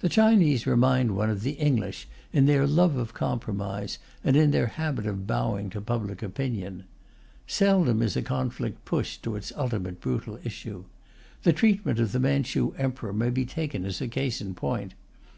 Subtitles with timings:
[0.00, 4.68] The Chinese remind one of the English in their love of compromise and in their
[4.68, 6.84] habit of bowing to public opinion.
[7.46, 10.84] Seldom is a conflict pushed to its ultimate brutal issue.
[11.42, 14.94] The treatment of the Manchu Emperor may be taken as a case in point.